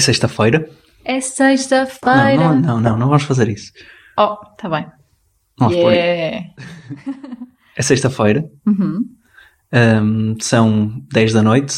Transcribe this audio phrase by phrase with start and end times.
[0.00, 0.66] É sexta-feira?
[1.04, 2.36] É sexta-feira.
[2.36, 3.70] Não, não, não, não, não vamos fazer isso.
[4.18, 4.86] Oh, tá bem.
[5.58, 5.92] Vamos por.
[5.92, 6.46] Yeah.
[7.76, 9.04] É sexta-feira, Uhum.
[10.02, 11.74] hum, são 10 da noite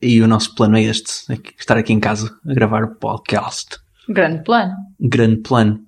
[0.00, 3.76] e o nosso plano é este: é estar aqui em casa a gravar o podcast.
[4.08, 4.72] Grande plano.
[5.00, 5.84] Grande plano.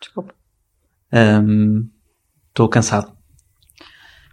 [0.00, 0.34] Desculpa.
[2.48, 3.12] Estou cansado.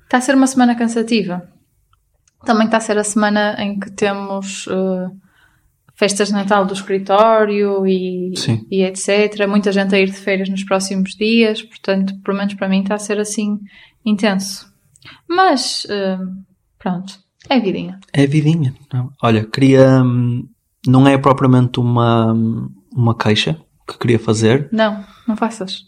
[0.05, 1.47] Está a ser uma semana cansativa.
[2.45, 5.09] Também está a ser a semana em que temos eh,
[5.97, 8.31] festas de Natal do escritório e,
[8.69, 9.47] e etc.
[9.47, 12.95] Muita gente a ir de feiras nos próximos dias, portanto, pelo menos para mim está
[12.95, 13.57] a ser assim
[14.05, 14.71] intenso.
[15.27, 16.17] Mas, eh,
[16.77, 17.13] pronto,
[17.49, 17.99] é vidinha.
[18.13, 18.75] É vidinha.
[18.93, 19.11] Não.
[19.23, 20.03] Olha, queria.
[20.03, 20.47] hum,
[20.85, 22.33] Não é propriamente uma,
[22.93, 24.69] uma queixa que queria fazer.
[24.71, 25.81] Não, não faças.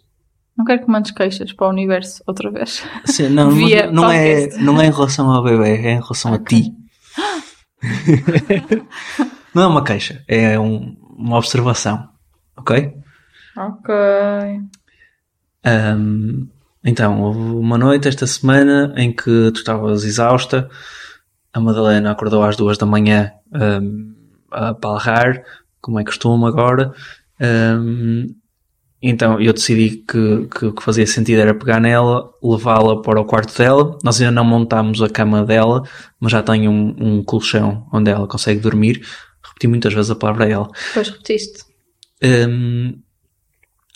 [0.57, 2.83] Não quero que mandes queixas para o universo outra vez.
[3.05, 3.51] Sim, não,
[3.91, 6.57] não, é, não é em relação ao bebê, é em relação Ok.
[6.57, 6.73] a ti.
[9.53, 12.07] não é uma queixa, é um- uma observação.
[12.57, 12.93] Ok?
[13.57, 13.93] Ok.
[15.63, 16.47] Ahm,
[16.83, 20.69] então, houve uma noite esta semana em que tu estavas exausta,
[21.53, 24.13] a Madalena acordou às duas da manhã ahm,
[24.51, 25.43] a palrar,
[25.81, 26.93] como é costume agora.
[27.39, 28.27] Ahm,
[29.01, 33.25] então eu decidi que, que o que fazia sentido era pegar nela, levá-la para o
[33.25, 33.97] quarto dela.
[34.03, 35.83] Nós ainda não montámos a cama dela,
[36.19, 39.01] mas já tenho um, um colchão onde ela consegue dormir.
[39.43, 40.69] Repeti muitas vezes a palavra ela.
[40.87, 41.63] Depois repetiste.
[42.23, 42.99] Hum,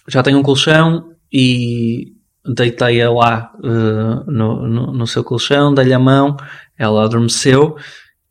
[0.08, 2.14] já tenho um colchão e
[2.46, 6.36] deitei-a lá uh, no, no, no seu colchão, dei-lhe a mão,
[6.78, 7.76] ela adormeceu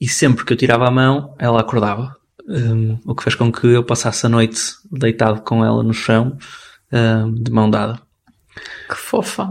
[0.00, 2.14] e sempre que eu tirava a mão, ela acordava.
[2.48, 6.36] Hum, o que fez com que eu passasse a noite deitado com ela no chão,
[6.92, 8.00] hum, de mão dada.
[8.88, 9.48] Que fofa.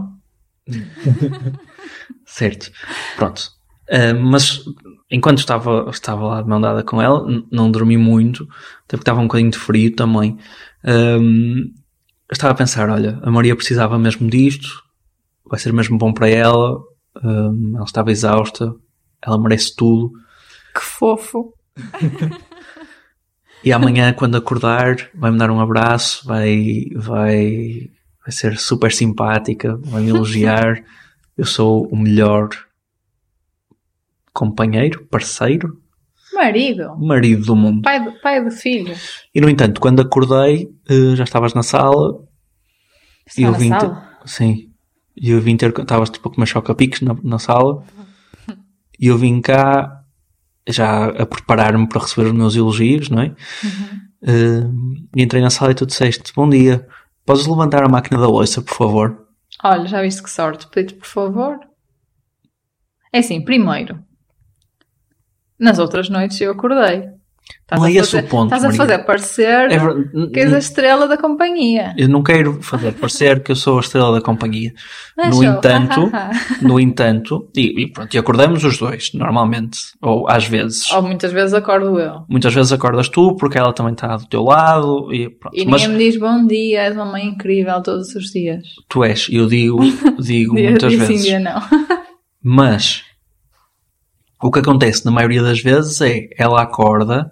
[2.26, 2.70] Certo.
[3.16, 3.50] Pronto.
[3.88, 4.64] Uh, mas
[5.10, 8.44] enquanto estava, estava lá de mão dada com ela, não dormi muito,
[8.84, 10.38] até porque estava um bocadinho de frio também.
[10.84, 11.72] Um,
[12.28, 14.82] eu estava a pensar: olha, a Maria precisava mesmo disto,
[15.44, 16.80] vai ser mesmo bom para ela.
[17.22, 18.74] um, ela estava exausta,
[19.20, 20.12] ela merece tudo.
[20.74, 21.54] Que fofo.
[23.64, 27.90] E amanhã, quando acordar, vai-me dar um abraço, vai, vai,
[28.20, 30.82] vai ser super simpática, vai me elogiar.
[31.38, 32.48] Eu sou o melhor
[34.32, 35.78] companheiro, parceiro,
[36.34, 36.96] Marido.
[36.98, 37.82] marido do mundo.
[37.82, 39.22] Pai de, pai de filhos.
[39.34, 42.18] E no entanto, quando acordei, eh, já estavas na sala
[43.26, 44.18] Está e eu na vim ter, sala?
[44.24, 44.70] sim,
[45.16, 47.84] e eu vim ter, estavas tipo a comer choca-piques na, na sala
[48.98, 50.00] e eu vim cá
[50.68, 53.34] já a preparar-me para receber os meus elogios, não é?
[54.24, 54.62] Eh,
[55.16, 56.86] e entrei na sala e tu disseste, bom dia,
[57.26, 59.26] podes levantar a máquina da louça, por favor?
[59.64, 60.66] Olha, já viste que sorte.
[60.68, 61.58] Pedi-te, por favor.
[63.12, 63.98] É assim, primeiro.
[65.62, 67.04] Nas outras noites eu acordei.
[67.62, 68.78] Estás Não é esse fazer- o ponto, Estás a Maria.
[68.78, 71.92] fazer parecer É que és a estrela da companhia.
[71.98, 74.72] Eu não quero fazer parecer que eu sou a estrela da companhia.
[75.16, 75.44] Não No sou.
[75.44, 76.10] entanto,
[76.62, 80.90] no entanto, e, e pronto, e acordamos os dois, normalmente, ou às vezes.
[80.92, 82.24] Ou muitas vezes acordo eu.
[82.28, 85.56] Muitas vezes acordas tu porque ela também está do teu lado e pronto.
[85.56, 88.62] E Mas ninguém me diz bom dia, és uma mãe incrível todos os dias.
[88.88, 89.80] tu és, eu digo,
[90.20, 91.24] digo muitas dia sim, vezes.
[91.24, 91.60] dia não.
[92.42, 93.02] Mas
[94.42, 97.30] o que acontece na maioria das vezes é ela acorda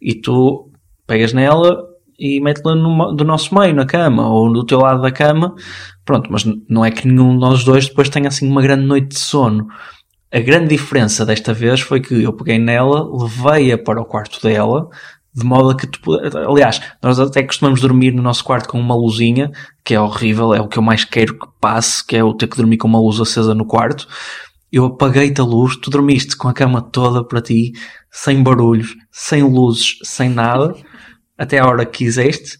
[0.00, 0.70] e tu
[1.06, 1.84] pegas nela
[2.18, 5.54] e metes-la no- do nosso meio na cama ou do teu lado da cama.
[6.04, 9.08] Pronto, mas não é que nenhum de nós dois depois tenha assim uma grande noite
[9.08, 9.68] de sono.
[10.32, 14.88] A grande diferença desta vez foi que eu peguei nela, levei-a para o quarto dela,
[15.34, 16.00] de modo a que tu,
[16.50, 19.50] aliás, nós até costumamos dormir no nosso quarto com uma luzinha,
[19.84, 22.48] que é horrível, é o que eu mais quero que passe, que é eu ter
[22.48, 24.08] que dormir com uma luz acesa no quarto.
[24.70, 27.72] Eu apaguei-te a luz, tu dormiste com a cama toda para ti,
[28.10, 30.74] sem barulhos, sem luzes, sem nada,
[31.38, 32.58] até a hora que quiseste.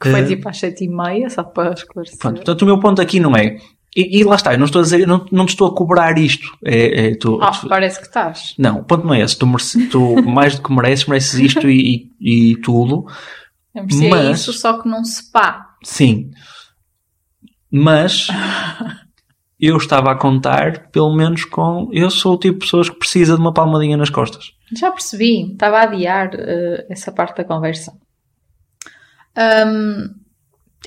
[0.00, 2.18] Que foi Eh, tipo às sete e meia, só para esclarecer.
[2.18, 3.56] Pronto, portanto, o meu ponto aqui não é.
[3.94, 6.16] E, e lá está, eu não estou a dizer, não, não te estou a cobrar
[6.18, 6.48] isto.
[6.64, 8.54] É, é, tu, Ah, tu- parece que estás.
[8.58, 9.36] não, o ponto não é esse.
[9.38, 13.04] Tu, merece- tu mais do que mereces, mereces isto e, e, e tudo.
[13.74, 15.66] Eu Mas- isso, só que num spa.
[15.84, 16.30] Sim.
[17.70, 18.28] Mas
[19.62, 21.88] eu estava a contar, pelo menos com.
[21.92, 24.52] Eu sou o tipo de pessoas que precisa de uma palmadinha nas costas.
[24.76, 27.92] Já percebi, estava a adiar eh, essa parte da conversa.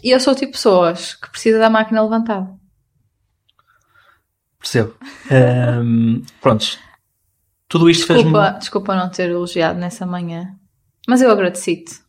[0.04, 2.54] E eu sou o tipo de pessoas que precisa da máquina levantada.
[4.60, 4.94] Percebo.
[5.31, 6.77] Ahm, prontos.
[7.68, 8.24] Tudo isto fez-me.
[8.25, 10.54] Desculpa, desculpa não ter elogiado nessa manhã.
[11.07, 12.04] Mas eu agradeci-te.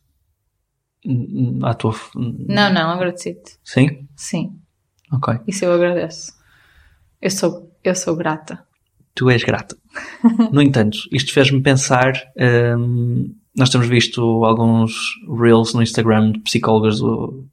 [1.63, 1.95] À tua.
[2.15, 3.57] Não, não, agradeci-te.
[3.63, 4.07] Sim?
[4.15, 4.59] Sim,
[5.13, 5.35] Ok.
[5.47, 6.36] isso eu agradeço.
[7.21, 8.63] Eu sou, eu sou grata.
[9.15, 9.75] Tu és grata.
[10.51, 12.13] No entanto, isto fez-me pensar
[12.77, 14.93] hum, nós temos visto alguns
[15.41, 17.45] reels no Instagram de psicólogas do.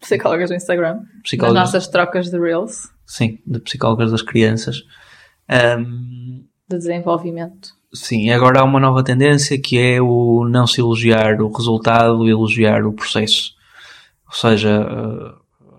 [0.00, 1.00] Psicólogas no Instagram.
[1.22, 4.84] Psicólogas, Nas nossas trocas de Reels Sim, de psicólogas das crianças.
[5.48, 7.70] Ahm, de desenvolvimento.
[7.94, 12.84] sim, agora há uma nova tendência que é o não se elogiar o resultado elogiar
[12.86, 13.54] o processo.
[14.26, 15.34] Ou seja, eh,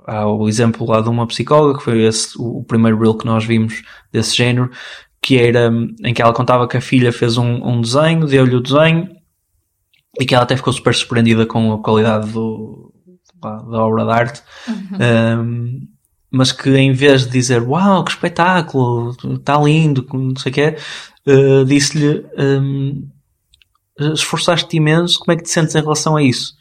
[0.10, 3.46] há o exemplo lá de uma psicóloga, que foi esse, o primeiro reel que nós
[3.46, 4.72] vimos desse género,
[5.22, 8.56] que era hum, em que ela contava que a filha fez um, um desenho, deu-lhe
[8.56, 9.10] o desenho
[10.20, 12.92] e que ela até ficou super surpreendida com a qualidade do,
[13.42, 14.44] da, obra de arte.
[15.00, 15.88] Um,
[16.32, 20.76] mas que em vez de dizer uau, que espetáculo, está lindo, não sei o quê,
[21.26, 23.10] eh, disse-lhe hum,
[24.14, 26.54] esforçaste-te imenso, como é que te sentes em relação a isso?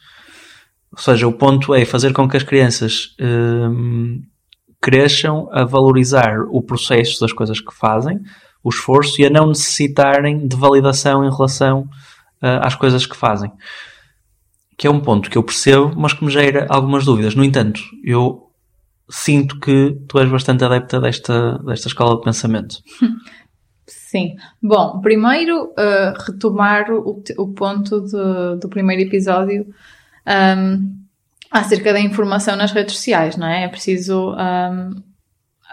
[0.91, 4.21] Ou seja, o ponto é fazer com que as crianças hum,
[4.81, 8.19] cresçam a valorizar o processo das coisas que fazem,
[8.63, 11.87] o esforço e a não necessitarem de validação em relação
[12.41, 13.51] ah, às coisas que fazem.
[14.77, 17.35] Que é um ponto que eu percebo, mas que me gera algumas dúvidas.
[17.35, 18.49] No entanto, eu
[19.09, 22.77] sinto que tu és bastante adepta desta, desta escola de pensamento.
[23.87, 24.35] Sim.
[24.61, 29.65] Bom, primeiro, uh, retomar o, o ponto de- do primeiro episódio
[30.27, 30.99] um,
[31.51, 33.63] acerca da informação nas redes sociais, não é?
[33.63, 35.03] É preciso um,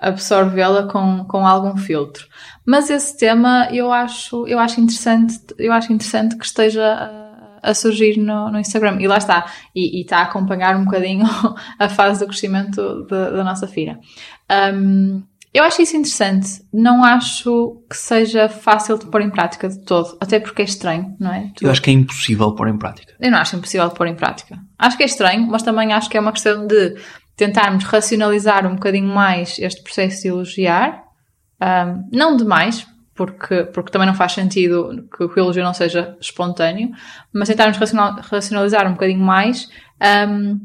[0.00, 2.26] absorvê-la com, com algum filtro.
[2.64, 6.84] Mas esse tema eu acho, eu acho interessante, eu acho interessante que esteja
[7.62, 8.98] a, a surgir no, no Instagram.
[9.00, 9.46] E lá está.
[9.74, 11.26] E, está a acompanhar um bocadinho
[11.78, 13.98] a fase do crescimento da, da nossa filha.
[14.74, 15.22] Um,
[15.56, 16.48] eu acho isso interessante.
[16.72, 20.16] Não acho que seja fácil de pôr em prática de todo.
[20.20, 21.50] Até porque é estranho, não é?
[21.54, 23.14] Tu- Eu acho que é impossível pôr em prática.
[23.20, 24.58] eu não acho impossível de pôr em prática.
[24.78, 26.96] Acho que é estranho, mas também acho que é uma questão de
[27.36, 31.02] tentarmos racionalizar um bocadinho mais este processo de elogiar.
[31.60, 36.90] Ahm, não demais, porque, porque também não faz sentido que o elogio não seja espontâneo,
[37.32, 39.68] mas tentarmos racional- racionalizar um bocadinho mais
[40.00, 40.56] ahm,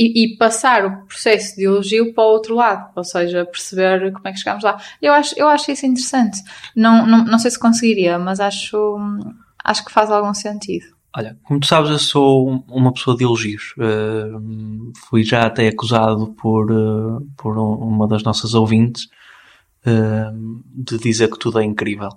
[0.00, 4.26] e, e passar o processo de elogio para o outro lado, ou seja, perceber como
[4.26, 4.80] é que chegamos lá.
[5.02, 6.38] Eu acho, eu acho isso interessante.
[6.74, 8.96] Não, não, não sei se conseguiria, mas acho,
[9.62, 10.86] acho que faz algum sentido.
[11.14, 13.74] Olha, como tu sabes, eu sou um- uma pessoa de elogios.
[13.76, 19.04] Uh, fui já até acusado por, uh, por um- uma das nossas ouvintes
[19.84, 22.08] uh, de dizer que tudo é incrível.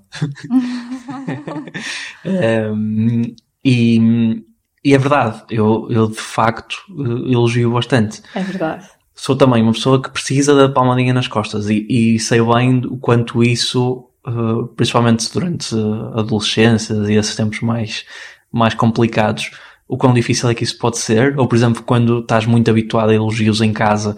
[2.24, 3.36] Um,
[3.66, 4.44] e,
[4.84, 8.22] e é verdade, eu, eu de facto uh, elogio bastante.
[8.36, 8.86] É verdade.
[9.16, 12.98] Sou também uma pessoa que precisa da palmadinha nas costas e, e sei bem o
[12.98, 18.04] quanto isso, uh, principalmente durante a adolescência e esses tempos mais,
[18.52, 19.52] mais complicados,
[19.88, 21.40] o quão difícil é que isso pode ser.
[21.40, 24.18] Ou, por exemplo, quando estás muito habituado a elogios em casa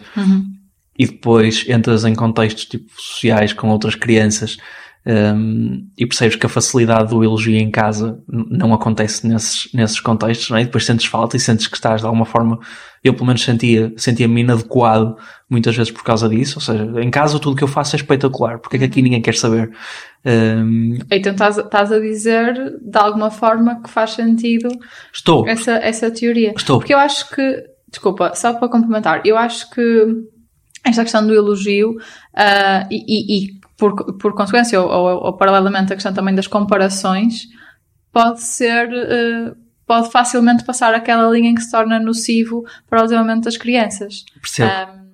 [0.97, 4.57] e depois entras em contextos tipo sociais com outras crianças
[5.07, 10.49] um, e percebes que a facilidade do elogio em casa não acontece nesses, nesses contextos,
[10.49, 10.61] não é?
[10.61, 12.59] E depois sentes falta e sentes que estás de alguma forma,
[13.03, 15.15] eu pelo menos sentia, sentia-me inadequado
[15.49, 17.99] muitas vezes por causa disso, ou seja, em casa tudo o que eu faço é
[17.99, 19.71] espetacular, porque é que aqui ninguém quer saber?
[20.25, 24.69] Um, Então estás, estás a dizer de alguma forma que faz sentido
[25.13, 26.53] estou, essa, essa teoria.
[26.57, 26.79] estou.
[26.79, 30.05] Porque eu acho que, desculpa, só para complementar, eu acho que
[30.83, 31.95] esta questão do elogio
[32.35, 36.47] ah, e, e- e por, por consequência, ou, ou- ou paralelamente a questão também das
[36.47, 37.43] comparações,
[38.11, 39.51] pode ser, eh,
[39.85, 44.23] pode facilmente passar aquela linha em que se torna nocivo para o desenvolvimento das crianças.
[44.41, 44.71] Percebo.
[44.71, 45.05] Um,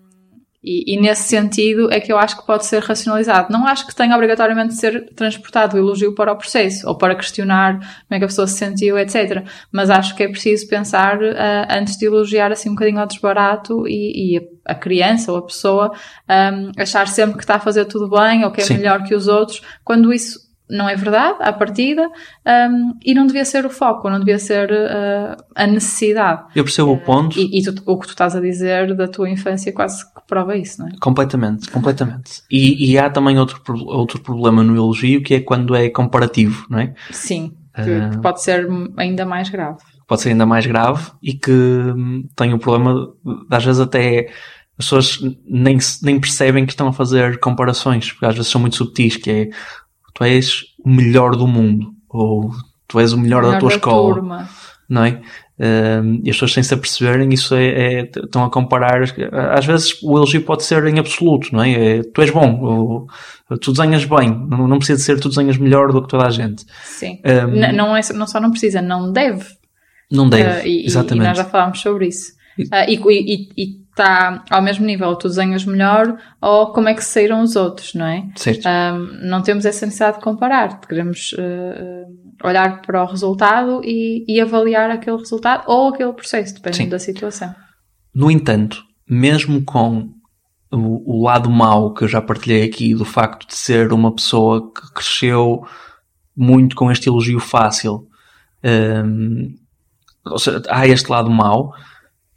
[0.63, 3.51] e, e nesse sentido é que eu acho que pode ser racionalizado.
[3.51, 7.15] Não acho que tenha obrigatoriamente de ser transportado o elogio para o processo ou para
[7.15, 9.43] questionar como é que a pessoa se sentiu, etc.
[9.71, 13.87] Mas acho que é preciso pensar ah, antes de elogiar assim um bocadinho ao desbarato
[13.87, 15.91] e, e a, criança ou a pessoa
[16.29, 18.77] um, achar sempre que está a fazer tudo bem ou que é Sim.
[18.77, 22.07] melhor que os outros, quando isso não é verdade, à partida,
[22.71, 26.43] um, e não devia ser o foco, não devia ser ah, a necessidade.
[26.55, 27.37] Eu percebo o ponto.
[27.37, 30.55] E, e tu- o que tu estás a dizer da tua infância quase que prova
[30.55, 30.91] isso, não é?
[31.01, 32.41] Completamente, completamente.
[32.49, 36.79] E, e há também outro, outro problema no elogio que é quando é comparativo, não
[36.79, 36.93] é?
[37.11, 38.65] Sim, que, que pode ser
[38.95, 39.79] ainda mais grave.
[40.11, 44.27] Pode ser ainda mais grave e que hum, tem o problema de às vezes até
[44.77, 48.75] as pessoas nem, nem percebem que estão a fazer comparações, porque às vezes são muito
[48.75, 49.49] subtis, que é
[50.13, 52.51] tu és o melhor do mundo, ou
[52.89, 54.49] tu és o melhor, da Melhor tua escola, turma.
[54.89, 55.21] não é?
[55.57, 57.67] Um, e as pessoas sem se aperceberem, isso é,
[57.99, 59.03] é- estão a comparar.
[59.57, 61.71] Às vezes o elogio pode ser em absoluto, não é?
[61.99, 63.07] É, tu és bom, ou,
[63.59, 66.31] tu desenhas bem, não, não precisa de ser tu desenhas melhor do que toda a
[66.31, 66.65] gente.
[66.83, 67.21] Sim.
[67.25, 69.60] Um, não, é, não só não precisa, não deve.
[70.11, 71.23] Não deve, Ah, e, exatamente.
[71.23, 72.33] e nós já falámos sobre isso.
[72.71, 72.97] Ah, e
[73.91, 78.05] está ao mesmo nível, tu desenhas melhor ou como é que saíram os outros, não
[78.05, 78.27] é?
[78.35, 78.67] Certo.
[78.67, 84.25] Um, não temos essa necessidade de comparar, queremos uh, uh, olhar para o resultado e,
[84.27, 86.89] e, avaliar aquele resultado ou aquele processo, dependendo Sim.
[86.89, 87.55] da situação.
[88.13, 90.09] No entanto, mesmo com
[90.71, 94.71] o, o, lado mau que eu já partilhei aqui, do facto de ser uma pessoa
[94.73, 95.65] que cresceu
[96.35, 98.07] muito com este elogio fácil,
[98.63, 99.53] um,
[100.25, 101.73] ou seja, há este lado mau,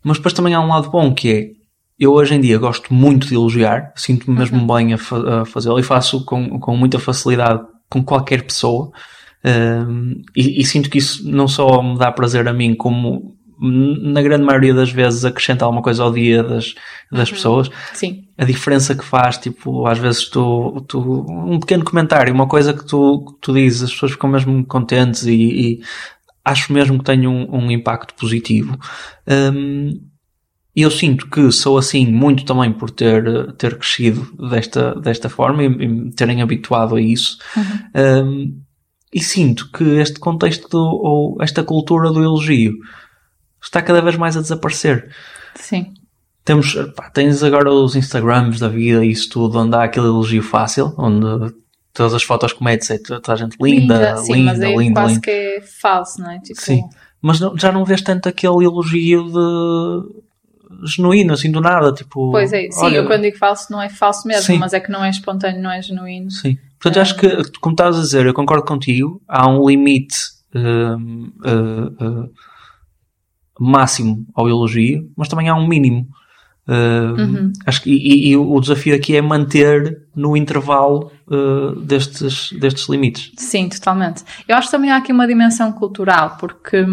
[0.03, 1.65] mas depois também há um lado bom que é
[1.99, 4.67] eu hoje em dia gosto muito de elogiar, sinto-me mesmo uhum.
[4.67, 8.91] bem a, fa a fazê-lo e faço com, com muita facilidade com qualquer pessoa.
[9.45, 14.21] Um, e, e, sinto que isso não só me dá prazer a mim, como na
[14.23, 16.75] grande maioria das vezes acrescenta alguma coisa ao dia das,
[17.13, 17.35] das uhum.
[17.35, 17.71] pessoas.
[17.93, 18.25] Sim.
[18.37, 22.85] A diferença que faz, tipo, às vezes tu, tu um pequeno comentário, uma coisa que
[22.85, 25.81] tu, que tu dizes, as pessoas ficam mesmo contentes e, e
[26.45, 28.79] acho mesmo que tem um, um impacto positivo.
[29.27, 30.01] Um,
[30.77, 35.67] eu sinto que sou assim muito também por ter, ter crescido desta, desta forma e,
[35.67, 37.39] e me terem habituado a isso.
[37.57, 38.25] Uhum.
[38.27, 38.63] Um,
[39.13, 42.75] e sinto que este contexto do, ou esta cultura do elogio
[43.63, 45.15] está cada vez mais a desaparecer.
[45.55, 45.95] Sim.
[46.45, 50.43] Temos, pá, tens agora os Instagrams da vida e isso tudo, onde há aquele elogio
[50.43, 51.55] fácil, onde
[51.95, 54.77] todas as fotos que metes é toda a gente linda, linda, sim, linda, mas aí
[54.77, 55.21] linda, quase linda.
[55.23, 56.41] que é falso, não é?
[56.41, 56.61] Tipo...
[56.61, 56.83] Sim,
[57.23, 60.25] mas não, já não vês tanto aquele elogio de
[60.87, 62.33] genuíno, assim, do nada, tipo...
[62.33, 64.59] Pois é, sim, olha, eu quando digo falso não é falso mesmo, sim.
[64.59, 66.31] mas é que não é espontâneo, não é genuíno.
[66.31, 66.59] Sim.
[66.81, 67.01] Portanto, é.
[67.01, 70.17] acho que, como estás a dizer, eu concordo contigo, há um limite
[70.55, 72.31] uh, uh, uh,
[73.59, 76.09] máximo ao elogio, mas também há um mínimo.
[76.67, 77.53] Uhum.
[77.67, 81.13] acho que, e, e, o desafio aqui é manter no intervalo
[81.83, 83.33] destes, destes limites.
[83.39, 84.25] Sim, totalmente.
[84.47, 86.87] Eu acho que também há aqui uma dimensão cultural, porque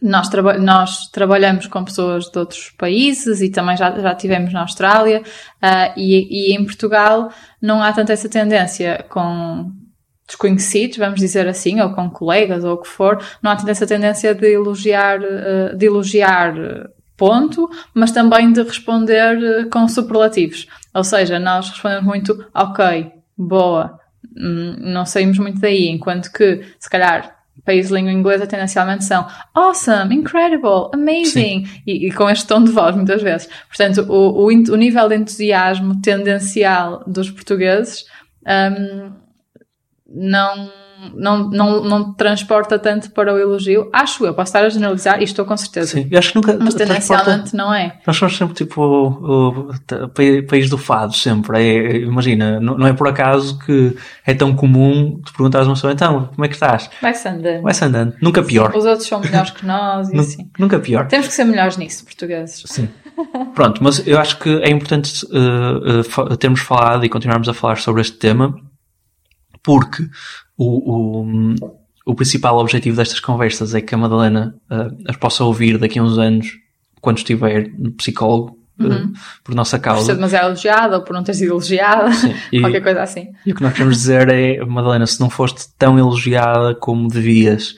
[0.00, 4.60] nós, traba nós trabalhamos com pessoas de outros países e também já, já tivemos na
[4.60, 9.72] Austrália uh, e, e em Portugal não há tanta essa tendência com
[10.26, 13.86] desconhecidos, vamos dizer assim, ou com colegas ou o que for, não há tanta essa
[13.86, 16.54] tendência de elogiar, uh, de elogiar
[17.18, 20.66] ponto, mas também de responder uh, com superlativos.
[20.94, 23.98] Ou seja, nós respondemos muito ok, boa,
[24.34, 29.26] hum, não saímos muito daí, enquanto que se calhar países de língua inglesa tendencialmente são
[29.52, 33.46] awesome, incredible, amazing, e, e, com este tom de voz muitas vezes.
[33.68, 38.06] Portanto, o, o, o nível de entusiasmo tendencial dos portugueses
[38.46, 39.12] um,
[40.08, 40.70] não
[41.14, 43.88] não, não, não transporta tanto para o elogio.
[43.92, 45.92] Acho eu, posso estar a generalizar e estou com certeza.
[45.92, 46.58] Sim, acho que nunca.
[46.60, 47.98] Mas tendencialmente não é.
[48.06, 51.58] Nós somos sempre tipo o, o país do fado, sempre.
[51.58, 55.74] É, imagina, não, não é por acaso que é tão comum tu perguntares a uma
[55.74, 56.90] pessoa, então, como é que estás?
[57.00, 57.62] Vai-se andando.
[57.62, 58.14] Vai-se andando.
[58.20, 58.72] Nunca pior.
[58.72, 60.50] Sim, os outros são melhores que nós e assim.
[60.58, 61.06] Nunca pior.
[61.06, 62.62] Temos que ser melhores nisso, portugueses.
[62.66, 62.88] Sim.
[63.54, 67.78] Pronto, mas eu acho que é importante uh, uh, termos falado e continuarmos a falar
[67.78, 68.54] sobre este tema
[69.62, 70.08] porque
[70.58, 71.54] o, o,
[72.04, 76.02] o principal objetivo destas conversas é que a Madalena uh, as possa ouvir daqui a
[76.02, 76.48] uns anos,
[77.00, 79.12] quando estiver no psicólogo, uh, uhum.
[79.44, 80.00] por nossa causa.
[80.00, 82.10] Por ser demasiado elogiada ou por não ter sido elogiada,
[82.52, 83.28] e, qualquer coisa assim.
[83.46, 87.76] E o que nós queremos dizer é, Madalena, se não foste tão elogiada como devias,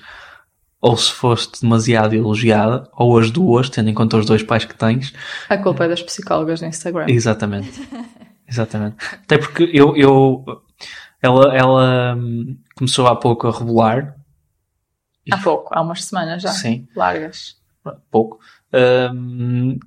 [0.81, 4.75] ou se foste demasiado elogiada, ou as duas, tendo em conta os dois pais que
[4.75, 5.13] tens.
[5.51, 7.05] A culpa é das psicólogas no Instagram.
[7.09, 7.71] Exatamente.
[8.49, 8.97] Exatamente.
[9.13, 10.45] Até porque eu, eu
[11.23, 14.17] ela, ela hum, começou há pouco a rebolar.
[15.31, 16.51] Há pouco, há umas semanas já.
[16.51, 16.89] Sim.
[16.97, 17.57] Largas.
[18.11, 18.41] Pouco.
[18.73, 19.79] Um,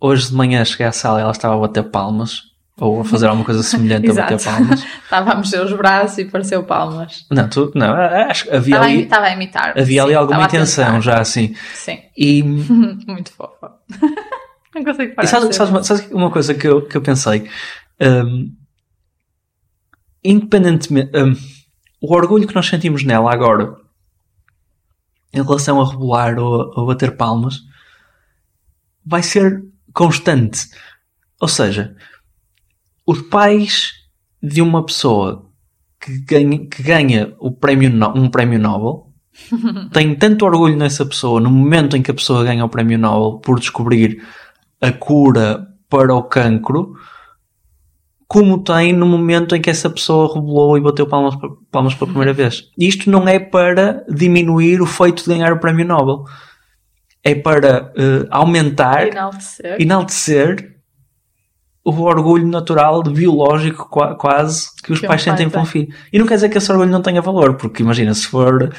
[0.00, 2.54] hoje de manhã cheguei à sala e ela estava a bater palmas.
[2.76, 4.84] Ou a fazer alguma coisa semelhante a bater palmas.
[5.04, 7.24] estava a mexer os braços e pareceu palmas.
[7.30, 8.98] Não, tu, não acho que havia estava ali.
[8.98, 9.70] A, estava a imitar.
[9.78, 11.54] Havia sim, ali alguma intenção já assim.
[11.72, 12.00] Sim.
[12.16, 12.42] E.
[13.06, 13.74] Muito fofa.
[14.74, 15.24] não consigo parar.
[15.24, 17.48] E sabes, sabes, sabes, uma coisa que eu, que eu pensei?
[18.00, 18.52] Um,
[20.24, 21.10] independentemente.
[21.16, 21.34] Um,
[22.00, 23.76] o orgulho que nós sentimos nela agora,
[25.32, 27.60] em relação a rebolar ou, ou a bater palmas,
[29.04, 30.68] vai ser constante.
[31.40, 31.96] Ou seja,
[33.06, 33.92] os pais
[34.42, 35.50] de uma pessoa
[36.00, 39.12] que ganha, que ganha o prémio, um prémio Nobel
[39.92, 43.40] têm tanto orgulho nessa pessoa no momento em que a pessoa ganha o prémio Nobel
[43.40, 44.22] por descobrir
[44.80, 46.94] a cura para o cancro
[48.26, 51.34] como tem no momento em que essa pessoa rebolou e bateu palmas,
[51.70, 52.64] palmas pela primeira vez.
[52.78, 56.24] Isto não é para diminuir o feito de ganhar o prémio Nobel.
[57.22, 59.80] É para uh, aumentar, enaltecer.
[59.80, 60.74] enaltecer
[61.84, 65.88] o orgulho natural, biológico, quase, que os que pais sentem pelo filho.
[66.10, 68.74] E não quer dizer que esse orgulho não tenha valor, porque imagina, se for,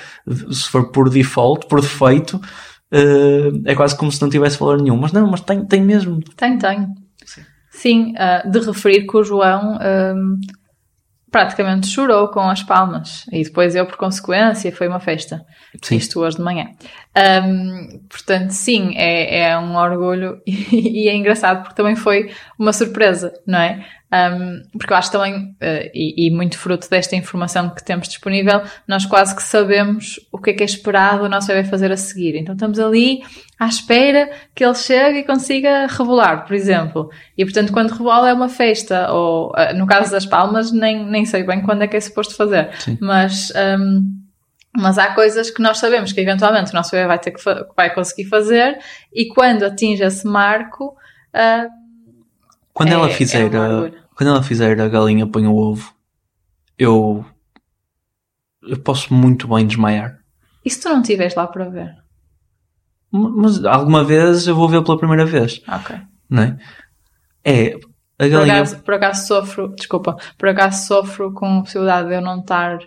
[0.52, 4.98] se for por default, por defeito, uh, é quase como se não tivesse valor nenhum.
[4.98, 6.20] Mas não, mas tem, tem mesmo.
[6.36, 6.88] Tem, tem.
[7.76, 10.40] Sim, uh, de referir que o João um,
[11.30, 13.26] praticamente chorou com as palmas.
[13.30, 15.46] E depois eu, por consequência, foi uma festa.
[15.82, 15.98] Sim.
[15.98, 16.70] Isto hoje de manhã.
[17.46, 23.34] Um, portanto, sim, é, é um orgulho e, é engraçado porque também foi uma surpresa,
[23.46, 23.86] não é?
[24.16, 28.62] Um, porque eu acho também, uh, e, e, muito fruto desta informação que temos disponível,
[28.88, 31.98] nós quase que sabemos o que é que é esperado o nosso bebê fazer a
[31.98, 32.36] seguir.
[32.38, 33.24] Então estamos ali
[33.60, 37.10] à espera que ele chegue e consiga rebolar, por exemplo.
[37.38, 41.26] E portanto, quando rebola é uma festa, ou uh, no caso das palmas, nem, nem
[41.26, 42.70] sei bem quando é que é suposto fazer.
[42.80, 42.98] Sim.
[43.02, 43.52] Mas.
[43.56, 44.24] Um,
[44.78, 47.42] mas há coisas que nós sabemos que eventualmente o nosso bebê vai ter que
[47.78, 48.78] vai conseguir fazer
[49.14, 50.98] e quando atinge esse marco.
[51.34, 51.70] Uh,
[52.74, 55.94] quando é, ela fizer é quando ela fizer a galinha põe o ovo,
[56.78, 57.26] eu
[58.64, 60.20] eu posso muito bem desmaiar.
[60.64, 61.96] E se tu não estiveres lá para ver?
[63.12, 65.62] Mas alguma vez eu vou ver pela primeira vez.
[65.68, 65.96] Ok.
[66.30, 66.58] Não é?
[67.44, 67.80] É,
[68.18, 68.40] a galinha...
[68.40, 72.40] Por acaso, por acaso sofro, desculpa, por acaso sofro com a possibilidade de eu não
[72.40, 72.80] estar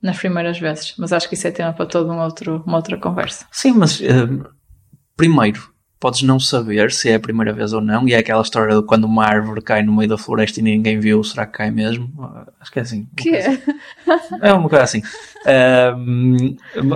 [0.00, 2.96] nas primeiras vezes, mas acho que isso é tema para toda um outro, uma outra
[2.96, 3.46] conversa.
[3.50, 4.48] Sim, mas uh,
[5.16, 8.76] primeiro, podes não saber se é a primeira vez ou não, e é aquela história
[8.76, 11.70] de quando uma árvore cai no meio da floresta e ninguém viu, será que cai
[11.70, 12.06] mesmo?
[12.18, 13.08] Uh, acho que é assim.
[13.16, 13.48] Que é?
[13.48, 14.38] Assim.
[14.42, 15.02] É uma coisa assim.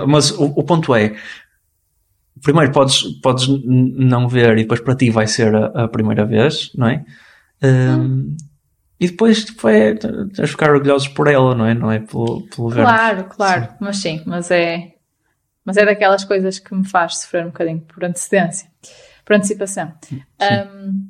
[0.07, 1.15] Mas o, o, ponto é,
[2.43, 6.71] primeiro podes, podes não ver e depois para ti vai ser a, a primeira vez,
[6.75, 7.03] não é?
[7.63, 8.35] Hum.
[8.99, 11.73] E depois tipo, é, tens de ficar orgulhosos por ela, não é?
[11.73, 13.69] Não é pelo, pelo Claro, claro, sim.
[13.79, 14.90] mas sim, mas é,
[15.65, 18.69] mas é daquelas coisas que me faz sofrer um bocadinho por antecedência,
[19.25, 19.93] por antecipação.
[20.11, 21.09] Um,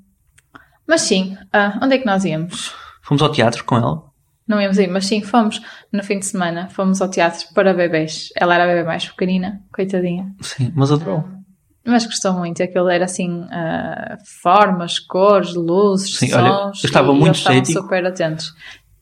[0.88, 2.74] mas sim, uh, onde é que nós íamos?
[3.01, 4.12] Fomos ao teatro com ela?
[4.48, 8.29] Não íamos ir, mas sim, fomos no fim de semana, fomos ao teatro para bebês.
[8.36, 10.34] Ela era a bebê mais pequenina, coitadinha.
[10.41, 11.20] Sim, mas adorou.
[11.20, 11.41] Um,
[11.86, 16.42] mas gostou muito, aquilo era assim, uh, formas, cores, luzes, Sim, sons.
[16.42, 18.53] Olha, eu estava muito estavam super atentos.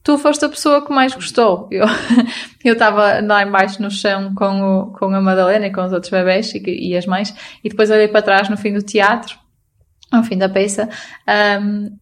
[0.03, 1.67] Tu foste a pessoa que mais gostou.
[1.71, 1.85] Eu
[2.63, 6.11] eu estava lá embaixo no chão com, o, com a Madalena e com os outros
[6.11, 7.33] bebés e, e as mães,
[7.63, 9.37] e depois olhei para trás no fim do teatro,
[10.11, 10.89] no fim da peça,
[11.61, 11.97] um,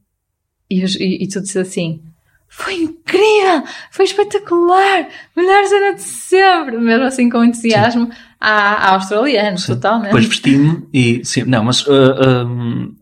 [0.69, 2.01] e, e, e tu disse assim:
[2.47, 9.57] foi incrível, foi espetacular, melhor cena de sempre, mesmo assim com entusiasmo a, a australiano,
[9.57, 9.73] sim.
[9.73, 10.05] totalmente.
[10.05, 12.95] Depois vesti-me e, sim, não, mas uh, um,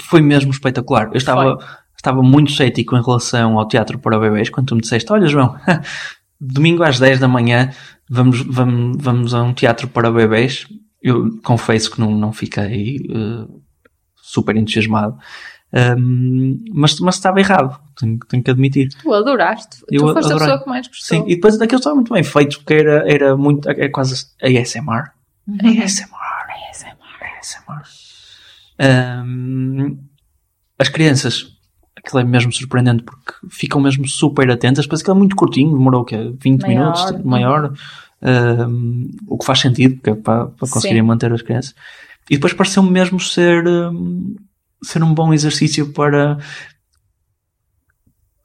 [0.00, 1.08] foi mesmo espetacular.
[1.12, 1.58] Eu estava,
[1.96, 5.56] estava muito cético em relação ao teatro para bebês, quando tu me disseste, olha João,
[6.40, 7.70] domingo às 10 da manhã
[8.08, 10.66] vamos, vamos, vamos a um teatro para bebês.
[11.02, 13.62] Eu confesso que não, não fiquei uh,
[14.16, 15.16] super entusiasmado.
[15.72, 18.88] Um, mas, mas estava errado, tenho, tenho que admitir.
[18.88, 20.36] Tu adoraste, eu tu foste adorei.
[20.36, 21.18] a pessoa que mais gostou.
[21.18, 25.10] Sim, e depois daquilo estava muito bem feito, porque era, era muito, é quase ASMR.
[25.46, 25.82] Uhum.
[25.82, 26.16] ASMR.
[26.70, 26.96] ASMR.
[27.38, 27.82] ASMR.
[28.80, 29.98] Um,
[30.78, 31.55] as crianças,
[32.06, 36.02] aquilo é mesmo surpreendente porque ficam mesmo super atentas, depois aquilo é muito curtinho, demorou
[36.02, 36.32] o quê?
[36.40, 37.72] 20 meia minutos, hora.
[38.22, 41.06] Um, o que faz sentido, é para, para conseguirem Sim.
[41.06, 41.74] manter as crianças.
[42.30, 44.34] E depois pareceu-me mesmo ser um,
[44.82, 46.38] ser um bom exercício para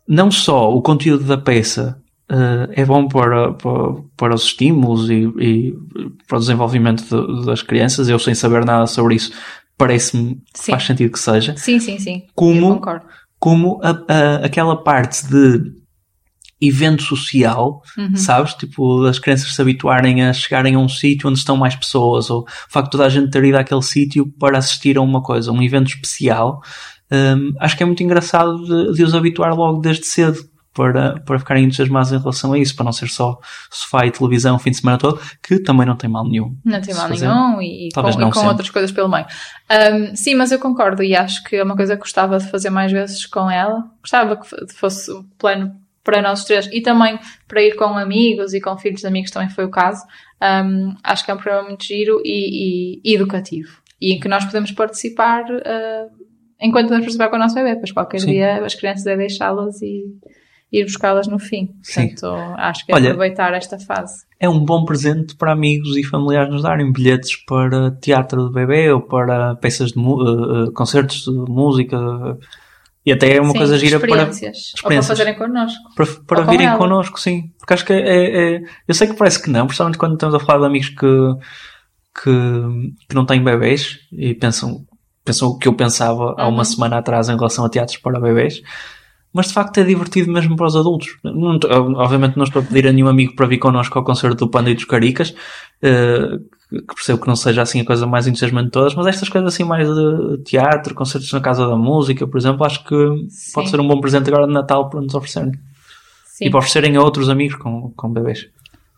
[0.07, 5.23] não só o conteúdo da peça uh, é bom para, para, para os estímulos e,
[5.39, 5.73] e
[6.27, 9.31] para o desenvolvimento de, das crianças, eu sem saber nada sobre isso,
[9.77, 11.55] parece-me faz sentido que seja.
[11.57, 12.23] Sim, sim, sim.
[12.35, 12.79] Como,
[13.41, 15.73] como a, a, aquela parte de
[16.61, 18.15] evento social, uhum.
[18.15, 18.53] sabes?
[18.53, 22.41] Tipo, as crianças se habituarem a chegarem a um sítio onde estão mais pessoas, ou
[22.41, 25.51] o facto de toda a gente ter ido àquele sítio para assistir a uma coisa,
[25.51, 26.61] um evento especial.
[27.11, 30.37] Um, acho que é muito engraçado de, de, os habituar logo desde cedo
[30.73, 33.37] para, para ficarem entusiasmados em relação a isso, para não ser só
[33.69, 36.55] sofá e televisão o fim de semana todo, que também não tem mal nenhum.
[36.63, 39.25] Não tem mal nenhum e, com, e com outras coisas pelo meio.
[39.69, 42.69] Um, sim, mas eu concordo e acho que é uma coisa que gostava de fazer
[42.69, 43.83] mais vezes com ela.
[44.01, 48.61] Gostava que fosse o plano para nós três e também para ir com amigos e
[48.61, 50.03] com filhos de amigos também foi o caso.
[50.41, 54.43] Um, acho que é um programa muito giro e, e, educativo e em que nós
[54.43, 56.09] podemos participar uh,
[56.59, 58.31] enquanto podemos participar com o nosso bebê, pois qualquer Sim.
[58.31, 60.05] dia as crianças devem deixá-las e
[60.71, 61.67] ir buscá-las no fim.
[61.67, 62.53] Portanto, Sim.
[62.57, 64.25] acho que é Olha, aproveitar esta fase.
[64.39, 68.91] É um bom presente para amigos e familiares nos darem bilhetes para teatro de bebê
[68.91, 71.97] ou para peças de uh, concertos de música
[73.05, 74.73] e até é uma sim, coisa gira para, experiências.
[74.83, 75.95] Ou para fazerem connosco.
[75.95, 76.77] Para, para virem ela.
[76.77, 77.51] connosco, sim.
[77.57, 80.35] Porque acho que é, é, é, Eu sei que parece que não, principalmente quando estamos
[80.35, 81.35] a falar de amigos que,
[82.23, 82.31] que,
[83.09, 84.85] que não têm bebês e pensam,
[85.25, 86.35] pensam o que eu pensava uhum.
[86.37, 86.63] há uma uhum.
[86.63, 88.61] semana atrás em relação a teatros para bebês.
[89.33, 91.17] Mas de facto é divertido mesmo para os adultos.
[91.23, 91.57] Não,
[91.95, 94.69] obviamente não estou a pedir a nenhum amigo para vir connosco ao concerto do Panda
[94.69, 96.39] e dos Caricas, uh,
[96.69, 99.53] que percebo que não seja assim a coisa mais entusiasmante de todas, mas estas coisas
[99.53, 102.95] assim mais de teatro, concertos na Casa da Música, por exemplo, acho que
[103.29, 103.51] Sim.
[103.53, 105.53] pode ser um bom presente agora de Natal para nos oferecerem.
[106.41, 108.49] e para oferecerem a outros amigos com, com bebês.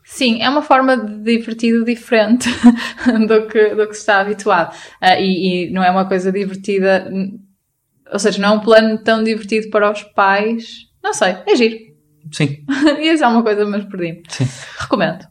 [0.04, 2.50] Sim, é uma forma de divertido diferente
[3.28, 4.74] do, que, do que se está habituado.
[5.02, 7.10] Uh, e, e, não é uma coisa divertida,
[8.14, 10.88] ou seja, não é um plano tão divertido para os pais.
[11.04, 11.78] Não sei, é giro.
[12.32, 12.64] Sim.
[13.02, 14.48] Ia ser uma coisa, mas perdi Sim.
[14.78, 15.26] Recomendo.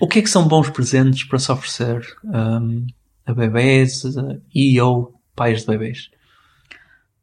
[0.00, 2.86] O que é que são bons presentes para se oferecer um,
[3.24, 4.02] a bebês
[4.54, 6.10] e ou pais de bebês?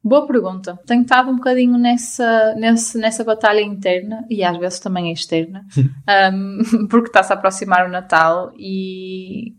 [0.04, 0.78] Boa pergunta.
[0.86, 5.66] Tenho estado um bocadinho nessa, nessa, nessa batalha interna e às vezes também externa,
[6.34, 9.54] um, porque está-se a aproximar o Natal e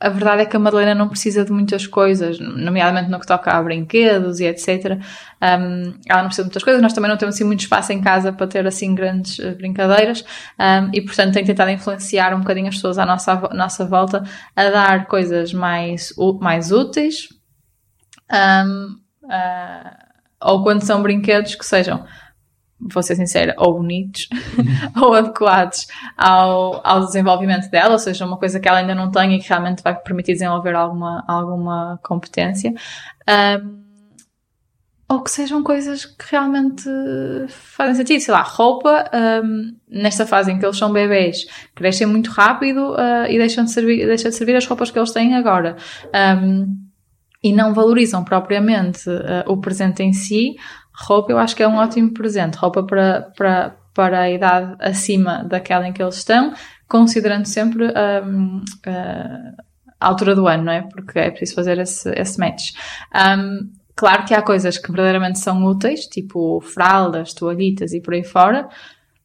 [0.00, 3.52] a verdade é que a Madalena não precisa de muitas coisas, nomeadamente no que toca
[3.52, 4.98] a brinquedos e etc.
[5.42, 8.00] Um, ela não precisa de muitas coisas, nós também não temos assim muito espaço em
[8.00, 10.24] casa para ter assim grandes uh, brincadeiras
[10.58, 14.24] um, e portanto tenho tentado influenciar um bocadinho as pessoas à nossa, nossa volta
[14.56, 17.28] a dar coisas mais, mais úteis.
[18.32, 20.10] Um, Uh,
[20.42, 22.04] ou quando são brinquedos que sejam,
[22.80, 24.28] vou ser sincera, ou bonitos
[25.00, 29.34] ou adequados ao, ao desenvolvimento dela, ou seja, uma coisa que ela ainda não tem
[29.34, 32.72] e que realmente vai permitir desenvolver alguma, alguma competência.
[33.28, 33.80] Um,
[35.10, 36.88] ou que sejam coisas que realmente
[37.48, 38.20] fazem sentido.
[38.20, 39.10] Sei lá, roupa,
[39.42, 43.72] um, nesta fase em que eles são bebês, crescem muito rápido uh, e deixam de,
[43.72, 45.76] servir, deixam de servir as roupas que eles têm agora.
[46.14, 46.78] Um,
[47.42, 50.54] e não valorizam propriamente uh, o presente em si,
[51.00, 52.56] roupa eu acho que é um ótimo presente.
[52.56, 56.52] Roupa para, para, para a idade acima daquela em que eles estão,
[56.86, 59.62] considerando sempre um, uh,
[59.98, 60.82] a altura do ano, não é?
[60.82, 62.72] Porque é preciso fazer esse, esse match.
[63.14, 68.24] Um, claro que há coisas que verdadeiramente são úteis, tipo fraldas, toalhitas e por aí
[68.24, 68.68] fora,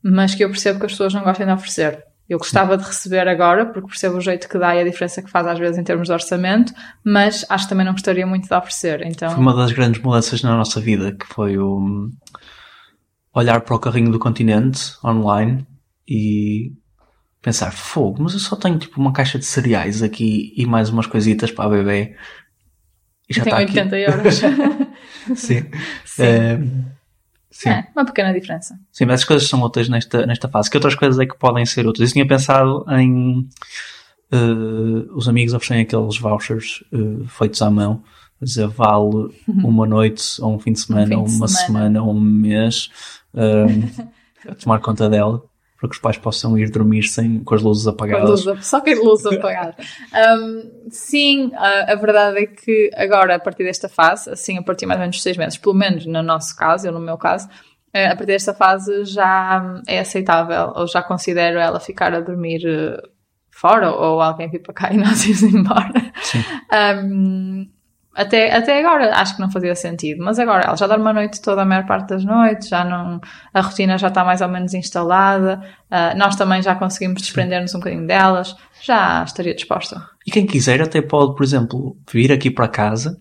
[0.01, 2.04] mas que eu percebo que as pessoas não gostam de oferecer.
[2.27, 5.29] Eu gostava de receber agora, porque percebo o jeito que dá e a diferença que
[5.29, 8.53] faz às vezes em termos de orçamento, mas acho que também não gostaria muito de
[8.53, 9.05] oferecer.
[9.05, 9.29] Então...
[9.29, 12.09] Foi uma das grandes mudanças na nossa vida, que foi o
[13.33, 15.67] olhar para o carrinho do continente online
[16.07, 16.71] e
[17.41, 21.05] pensar, fogo, mas eu só tenho tipo uma caixa de cereais aqui e mais umas
[21.05, 22.15] coisitas para a bebê.
[23.29, 23.95] E já está 80 aqui.
[23.97, 24.41] euros.
[25.35, 25.65] Sim.
[26.05, 26.23] Sim.
[26.23, 26.59] É,
[27.55, 27.69] Sim.
[27.69, 28.77] É, uma pequena diferença.
[28.91, 30.69] Sim, mas as coisas são úteis nesta, nesta fase.
[30.69, 32.09] Que outras coisas é que podem ser úteis?
[32.09, 33.47] Eu tinha pensado em
[34.33, 38.03] uh, os amigos oferecerem aqueles vouchers uh, feitos à mão,
[38.41, 39.69] a dizer vale uhum.
[39.69, 41.65] uma noite, ou um fim de semana, um ou uma semana.
[41.65, 42.89] semana, ou um mês,
[43.33, 44.05] uh,
[44.51, 45.41] a tomar conta dela
[45.85, 48.45] para que os pais possam ir dormir sem, com as luzes apagadas.
[48.45, 49.75] Luz, só com as luzes apagadas.
[50.13, 54.85] Um, sim, a, a, verdade é que agora, a partir desta fase, assim, a partir
[54.85, 57.47] mais ou menos de seis meses, pelo menos no nosso caso, eu no meu caso,
[57.93, 62.61] eh, a partir desta fase já é aceitável, ou já considero ela ficar a dormir
[62.65, 63.01] eh,
[63.51, 66.11] fora, ou alguém vir para cá e nós irmos embora.
[66.21, 66.43] Sim.
[66.73, 67.74] Um,
[68.15, 71.41] até, até agora acho que não fazia sentido, mas agora ela já dorme a noite
[71.41, 73.19] toda, a maior parte das noites, já não,
[73.53, 77.79] a rotina já está mais ou menos instalada, uh, nós também já conseguimos desprender-nos um
[77.79, 80.01] bocadinho delas, já estaria disposta.
[80.25, 83.19] E quem quiser até pode, por exemplo, vir aqui para casa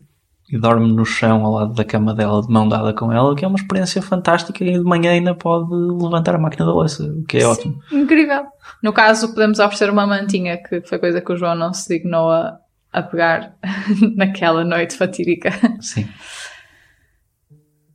[0.49, 3.45] e dorme no chão ao lado da cama dela, de mão dada com ela, que
[3.45, 7.25] é uma experiência fantástica e de manhã ainda pode levantar a máquina da louça, o
[7.25, 7.81] que é Sim, ótimo.
[7.91, 8.45] Incrível.
[8.81, 12.31] No caso, podemos oferecer uma mantinha, que foi coisa que o João não se dignou
[12.31, 12.59] a,
[12.95, 13.57] a pegar
[14.17, 15.51] naquela noite fatídica.
[15.81, 16.09] Sim.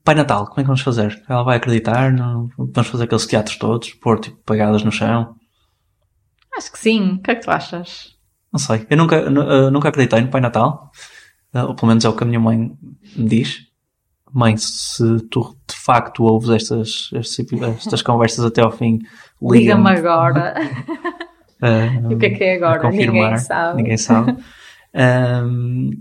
[0.04, 1.24] Pai Natal, como é que vamos fazer?
[1.30, 2.12] Ela vai acreditar?
[2.12, 2.50] Não?
[2.58, 5.36] Vamos fazer aqueles teatros todos, pôr tipo pegadas no chão?
[6.58, 7.14] Acho que sim.
[7.14, 8.18] O que é que tu achas?
[8.52, 8.86] Não sei.
[8.90, 10.92] Eu nunca, uh, nunca acreditei no Pai Natal.
[11.54, 12.58] Uh, ou pelo menos é o que a minha mãe
[13.16, 13.60] me diz.
[14.34, 19.00] Mãe, se tu de facto ouves estas, estas, estas conversas até ao fim,
[19.42, 20.56] liga-me liga agora.
[21.62, 22.90] Uh, e o que é que é agora?
[22.90, 23.78] Ninguém sabe.
[23.78, 24.38] Ninguém sabe.
[24.94, 25.92] Um,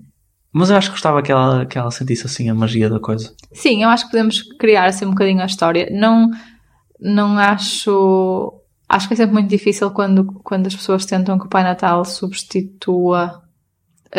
[0.53, 3.35] mas eu acho que gostava que ela, que ela sentisse assim a magia da coisa.
[3.53, 5.89] Sim, eu acho que podemos criar assim um bocadinho a história.
[5.91, 6.31] Não,
[7.01, 8.55] não acho.
[8.89, 12.05] Acho que é sempre muito difícil quando, quando as pessoas tentam que o Pai Natal
[12.05, 13.43] substitua.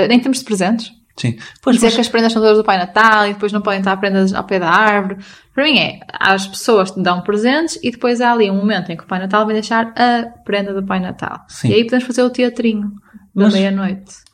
[0.07, 0.91] Nem temos de presentes.
[1.17, 1.37] Sim.
[1.61, 1.95] Pois, Dizer mas...
[1.95, 4.43] que as prendas são todas do Pai Natal e depois não podem estar prendas ao
[4.45, 5.17] pé da árvore.
[5.53, 8.95] Para mim é, as pessoas te dão presentes e depois há ali um momento em
[8.95, 11.41] que o Pai Natal vai deixar a prenda do Pai Natal.
[11.49, 11.69] Sim.
[11.69, 12.93] E aí podemos fazer o teatrinho
[13.35, 14.28] da meia-noite.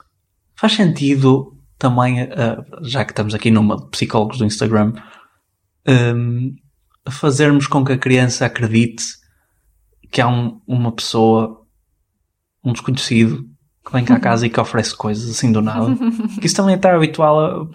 [0.56, 4.94] Faz sentido também, uh, já que estamos aqui numa de psicólogos do Instagram,
[5.88, 6.56] um,
[7.10, 9.04] fazermos com que a criança acredite
[10.12, 11.62] que há um, uma pessoa,
[12.64, 13.46] um desconhecido,
[13.86, 15.96] que vem cá a casa e que oferece coisas assim do nada.
[16.40, 17.68] que isso também está habitual a,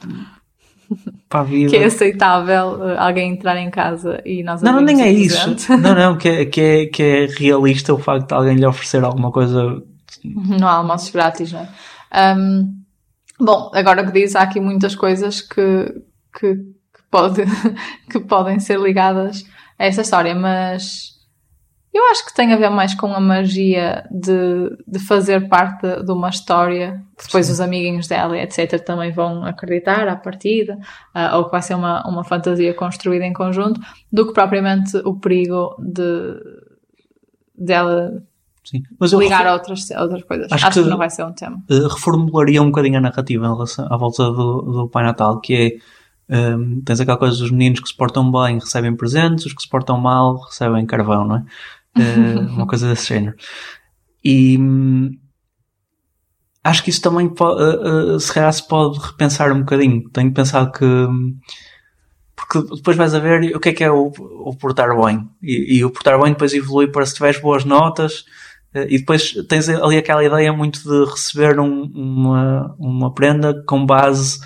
[1.29, 1.71] para a vida.
[1.71, 5.51] Que é aceitável uh, alguém entrar em casa e nós Não, não, nem é isso.
[5.77, 9.05] Não, não, que é, que, é, que é realista o facto de alguém lhe oferecer
[9.05, 9.83] alguma coisa.
[10.25, 11.69] Não há almoços grátis, não é?
[12.14, 12.83] Um,
[13.38, 16.03] bom, agora que diz, há aqui muitas coisas que,
[16.38, 17.42] que, que, pode,
[18.11, 19.44] que podem ser ligadas
[19.79, 21.20] a essa história, mas
[21.92, 26.12] Eu acho que tem a ver mais com a magia de, de fazer parte de
[26.12, 27.53] uma história que depois Sim.
[27.53, 30.79] os amiguinhos dela, etc., também vão acreditar à partida,
[31.12, 33.81] ah, ou que vai ser uma, uma fantasia construída em conjunto,
[34.12, 36.37] do que propriamente o perigo de
[37.57, 38.23] dela
[38.70, 38.83] Sim.
[39.00, 40.52] Mas eu ligar refor- a outras, a outras coisas.
[40.52, 41.56] Acho Acho, que, que- não vai ser um tema.
[41.68, 45.54] eh, reformularia um bocadinho a narrativa em relação à volta do, do Pai Natal, que
[45.54, 49.62] é ehm, tens aquela coisa dos meninos que se portam bem recebem presentes, os que
[49.62, 51.44] se portam mal recebem carvão, não é?
[51.98, 53.35] Eh, uma coisa desse género.
[54.24, 55.11] E hum,
[56.62, 60.09] acho que isso também po- eh, eh, se calhar se pode repensar um bocadinho.
[60.11, 61.37] Tenho pensado que hum,
[62.37, 65.28] porque depois vais a ver o que é que é o, o portar bem.
[65.42, 68.24] E, e o portar bem depois evolui para se tiveres boas notas.
[68.74, 73.85] Eh, E depois tens ali aquela ideia muito de receber um- uma, uma prenda com
[73.85, 74.38] base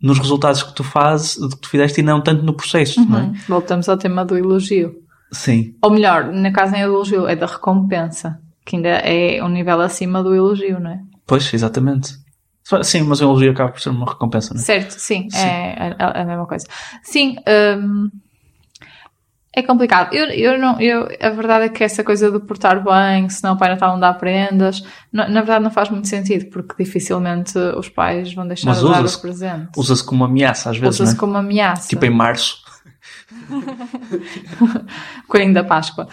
[0.00, 3.22] nos resultados que tu fazes, que tu fizeste e não tanto no processo, não é?
[3.22, 3.34] Uhum.
[3.48, 4.94] Voltamos ao tema do elogio.
[5.32, 9.42] Sim, Ou melhor, na casa nem é do elogio, é da recompensa, que ainda é
[9.42, 11.00] um nível acima do elogio, não é?
[11.26, 12.14] pois, exatamente.
[12.82, 14.64] Sim, mas o elogio acaba por ser uma recompensa, não é?
[14.64, 15.38] Certo, sim, Sim.
[15.38, 16.66] É, a, a mesma coisa.
[17.02, 17.36] Sim,
[17.78, 18.10] hum,
[19.56, 20.12] é complicado.
[20.14, 23.58] Eu, eu não, eu, a verdade é que essa coisa de portar bem, senão o
[23.58, 27.88] Pai Natal não dá prendas, na, na verdade não faz muito sentido, porque dificilmente os
[27.88, 29.68] pais vão deixar Mas de dar usa-se- os presentes.
[29.76, 31.18] Usa-se como ameaça às vezes, Usa-se é?
[31.18, 31.88] como ameaça.
[31.88, 32.64] Tipo em março.
[35.28, 36.08] Coelhinho da Páscoa.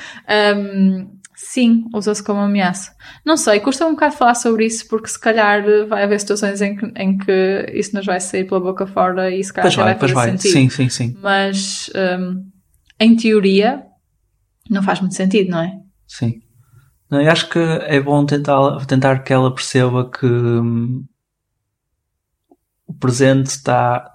[0.57, 2.91] Hum, sim, usa-se como ameaça.
[3.25, 6.75] Não sei, custa um bocado falar sobre isso, porque se calhar vai haver situações em
[6.75, 9.85] que, em que isso nos vai sair pela boca fora e se calhar Pois vai,
[9.85, 10.29] vai fazer vai.
[10.31, 10.51] sentido.
[10.53, 11.17] Sim, sim, sim.
[11.21, 12.45] Mas hum,
[12.99, 13.85] em teoria
[14.69, 15.79] não faz muito sentido, não é?
[16.07, 16.41] Sim.
[17.11, 21.05] Eu acho que é bom tentar, tentar que ela perceba que hum,
[22.87, 24.09] o presente está.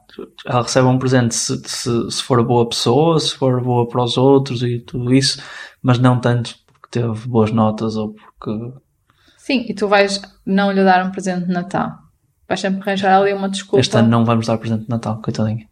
[0.45, 4.17] Ela recebe um presente se, se, se for boa pessoa, se for boa para os
[4.17, 5.41] outros e tudo isso,
[5.81, 8.51] mas não tanto porque teve boas notas ou porque.
[9.37, 11.93] Sim, e tu vais não lhe dar um presente de Natal.
[12.49, 13.81] Vais sempre arranjar ali uma desculpa.
[13.81, 15.69] Este ano não vamos dar presente de Natal, coitadinha.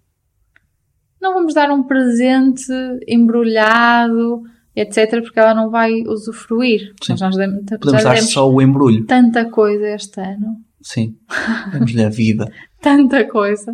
[1.20, 2.72] Não vamos dar um presente
[3.08, 4.42] embrulhado,
[4.74, 6.92] etc., porque ela não vai usufruir.
[7.02, 7.12] Sim.
[7.12, 9.04] Mas nós demos, Podemos dar só o embrulho.
[9.06, 11.16] tanta coisa este ano, Sim.
[11.72, 12.50] Damos-lhe a vida.
[12.80, 13.72] tanta coisa,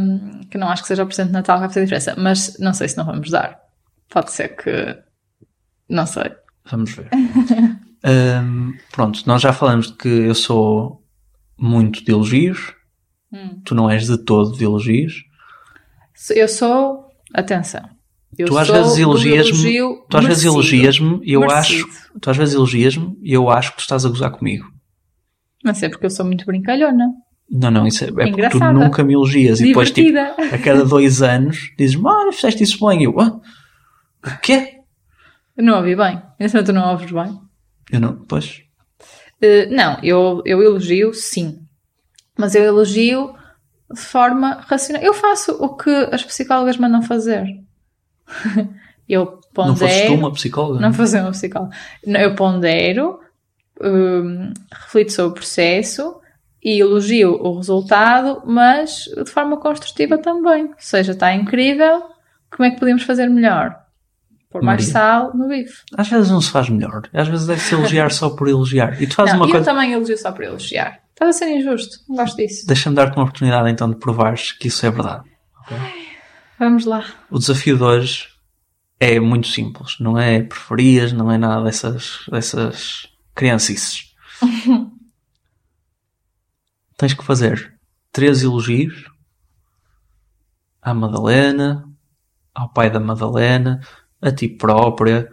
[0.00, 2.14] hum, que não acho que seja o presente de Natal que vai fazer diferença.
[2.16, 3.58] Mas não sei se não vamos dar.
[4.10, 4.96] Pode ser que.
[5.88, 6.30] Não sei.
[6.70, 7.08] Vamos ver.
[8.06, 11.02] Hum, pronto, nós já falamos de que eu sou
[11.58, 12.74] muito de elogios.
[13.32, 13.62] Hum.
[13.64, 15.24] Tu não és de todo de elogios.
[16.34, 17.04] Eu sou.
[17.32, 17.82] Atenção.
[18.36, 21.86] Eu Tu às vezes elogias-me- elogio Tu às vezes elogias-me e eu Merecido.
[21.86, 22.10] acho.
[22.20, 24.66] Tu às vezes elogias-me e eu acho que tu estás a gozar comigo.
[25.64, 27.06] Mas é porque eu sou muito brincalhona.
[27.50, 30.54] Não, não, isso é, é porque tu nunca me elogias e depois, tipo, Divertida.
[30.54, 33.02] a cada dois anos dizes-me, ah, fizeste isso bem.
[33.02, 33.40] E eu, ah,
[34.26, 34.78] o quê?
[35.56, 36.20] Eu não ouvi bem.
[36.40, 37.38] Ainda tu não ouves bem.
[37.90, 38.62] Eu não, pois,
[39.42, 41.58] Uh, não, eu, eu elogio, sim.
[42.38, 43.34] Mas eu elogio
[43.92, 45.02] de forma racional.
[45.02, 47.46] Eu faço o que as psicólogas mandam fazer.
[49.08, 50.14] eu não fosses tu pondero.
[50.14, 50.80] uma psicóloga?
[50.80, 51.76] Não fazer uma psicóloga.
[52.04, 53.20] Eu pondero,
[53.82, 56.20] hum, reflito sobre o processo
[56.62, 60.64] e elogio o resultado, mas de forma construtiva também.
[60.64, 62.04] Ou seja, está incrível.
[62.50, 63.84] Como é que podemos fazer melhor?
[64.50, 65.82] Pôr mais sal no bife.
[65.96, 67.02] Às vezes não se faz melhor.
[67.12, 69.02] Às vezes deve-se elogiar só por elogiar.
[69.02, 69.64] E tu fazes Não, uma eu coisa.
[69.66, 71.00] também elogio só para elogiar.
[71.14, 71.98] Estás a ser injusto.
[72.08, 72.66] Não gosto disso.
[72.66, 75.24] Deixa-me dar-te uma oportunidade então de provares que isso é verdade.
[76.58, 77.04] Vamos lá.
[77.30, 78.28] O desafio de hoje
[78.98, 79.96] é muito simples.
[80.00, 84.12] Não é preferias, não é nada dessas, dessas criancices.
[86.98, 87.78] Tens que fazer
[88.10, 89.04] três elogios
[90.82, 91.88] à Madalena,
[92.52, 93.80] ao pai da Madalena,
[94.20, 95.30] a ti própria,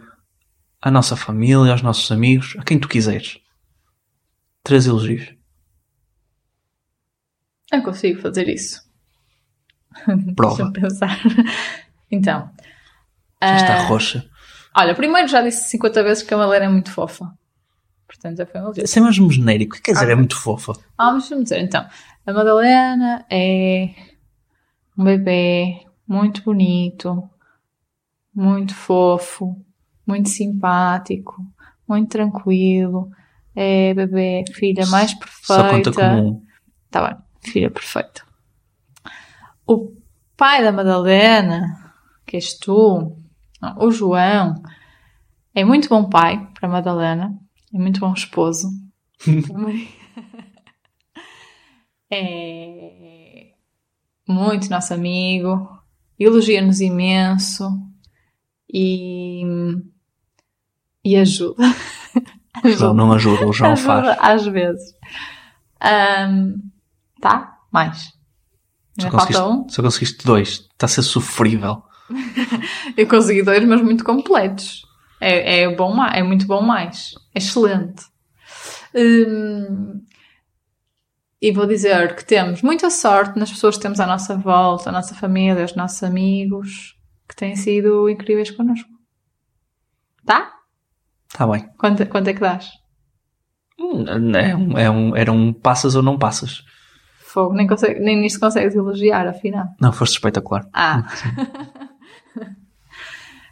[0.80, 3.38] à nossa família, aos nossos amigos, a quem tu quiseres.
[4.62, 5.41] Três elogios.
[7.72, 8.82] Eu consigo fazer isso.
[10.36, 10.56] Prova.
[10.56, 11.18] Deixa-me pensar.
[12.14, 12.50] Então.
[13.42, 14.22] Já está ah, roxa.
[14.76, 17.32] Olha, primeiro já disse 50 vezes que a Malena é muito fofa.
[18.06, 18.84] Portanto, já foi um elogio.
[18.84, 19.80] Isso é mesmo genérico.
[19.82, 20.74] Quer dizer, é muito fofa.
[20.98, 21.86] Ah, mas deixa-me dizer, então.
[22.26, 23.94] A Madalena é
[24.96, 27.28] um bebê muito bonito,
[28.34, 29.56] muito fofo,
[30.06, 31.34] muito simpático,
[31.88, 33.10] muito tranquilo.
[33.56, 35.44] É bebê, filha mais perfeita.
[35.46, 36.42] Só conta como um.
[36.90, 38.22] Tá bem, filha perfeita.
[39.66, 39.92] O
[40.36, 41.92] pai da Madalena,
[42.26, 43.16] que és tu,
[43.78, 44.54] o João,
[45.54, 47.38] é muito bom pai para a Madalena,
[47.74, 48.68] é muito bom esposo.
[52.14, 53.52] É
[54.28, 55.66] muito nosso amigo,
[56.18, 57.70] elogia-nos imenso
[58.72, 59.42] e
[61.02, 61.62] E ajuda.
[62.76, 64.18] João não ajuda, o João ajuda faz.
[64.20, 64.94] às vezes.
[65.80, 66.60] Ahm,
[67.22, 67.56] tá?
[67.70, 68.12] Mais.
[69.00, 69.68] Só falta conseguiste, um.
[69.68, 70.48] só conseguiste dois.
[70.72, 71.82] Está a ser sofrível.
[72.96, 74.82] Eu consegui dois, mas muito completos.
[75.18, 77.14] É, é, bom, é muito bom mais.
[77.34, 78.02] Excelente.
[78.94, 80.04] Hum,
[81.40, 84.92] e vou dizer que temos muita sorte nas pessoas que temos à nossa volta, a
[84.92, 86.96] nossa família, os nossos amigos,
[87.28, 88.90] que têm sido incríveis connosco.
[90.26, 90.52] Tá?
[91.28, 91.68] Está bem.
[91.78, 92.68] Quanto, quanto é que dás?
[93.80, 94.04] Hum,
[94.36, 96.62] É um, é um, era um passas ou não passas.
[97.32, 99.66] Fogo, nem, consegue, nem nisto consegues elogiar, afinal.
[99.80, 100.66] Não, foste espetacular.
[100.72, 101.02] Ah.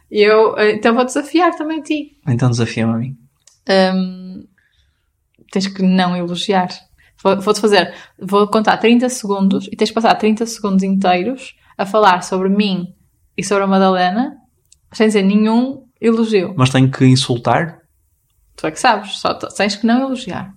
[0.09, 2.17] E eu, então vou desafiar também a ti.
[2.27, 3.17] Então desafia-me a mim.
[3.69, 4.43] Hum,
[5.51, 6.69] tens que não elogiar.
[7.23, 11.85] Vou- Vou-te fazer, vou contar 30 segundos e tens de passar 30 segundos inteiros a
[11.85, 12.85] falar sobre mim
[13.37, 14.35] e sobre a Madalena
[14.93, 16.53] sem dizer nenhum elogio.
[16.57, 17.79] Mas tenho que insultar?
[18.57, 20.53] Tu é que sabes, só tens que não elogiar.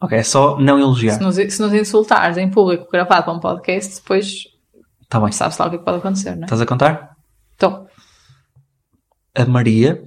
[0.00, 1.14] Ok, é só não elogiar.
[1.14, 4.44] Se nos, se nos insultares em público gravado para um podcast, depois
[5.02, 5.32] Está bem.
[5.32, 6.44] sabes lá o que é pode acontecer, não é?
[6.44, 7.16] Estás a contar?
[7.56, 7.86] Então,
[9.34, 10.04] A Maria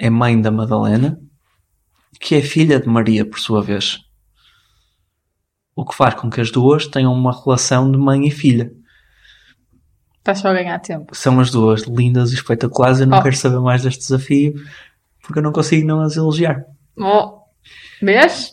[0.00, 1.18] é mãe da Madalena,
[2.20, 3.98] que é filha de Maria, por sua vez.
[5.76, 8.70] O que faz com que as duas tenham uma relação de mãe e filha.
[10.18, 11.14] estás só a ganhar tempo.
[11.14, 13.00] São as duas lindas e espetaculares.
[13.00, 13.22] Eu não Oh.
[13.22, 14.54] quero saber mais deste desafio
[15.22, 16.64] porque eu não consigo não as elogiar.
[16.98, 17.40] Oh,
[18.02, 18.50] vês?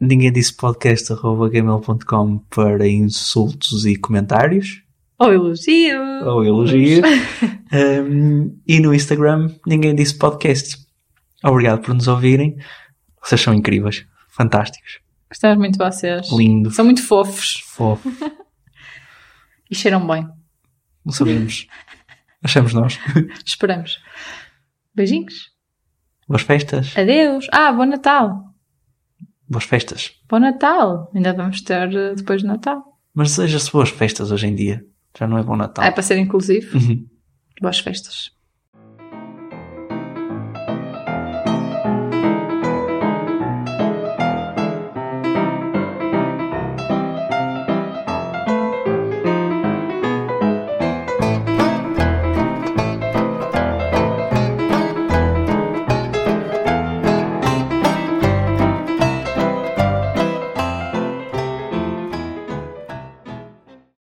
[0.00, 4.82] Ninguém disse podcast.gmail.com para insultos e comentários
[5.18, 6.00] Ou elogio.
[6.26, 7.00] ou elogios.
[7.70, 10.78] Um, e no Instagram, ninguém disse podcast.
[11.44, 12.56] Obrigado por nos ouvirem.
[13.22, 16.32] Vocês são incríveis, fantásticos, Gostamos muito de vocês.
[16.32, 18.10] lindo, São muito fofos fofo.
[19.70, 20.26] e cheiram bem.
[21.04, 21.66] Não sabemos.
[22.42, 22.98] Achamos nós.
[23.44, 24.00] Esperamos.
[24.94, 25.50] Beijinhos.
[26.26, 26.96] Boas festas.
[26.96, 27.48] Adeus.
[27.52, 28.47] Ah, bom Natal.
[29.48, 30.12] Boas festas.
[30.28, 31.10] Bom Natal.
[31.14, 32.82] Ainda vamos ter eh, depois do Natal.
[33.14, 34.84] Mas deseja-se boas festas hoje em dia.
[35.18, 35.84] Já não é bom Natal.
[35.84, 36.76] Ah, é para ser inclusivo.
[36.76, 37.06] Uhum.
[37.60, 38.30] Boas festas.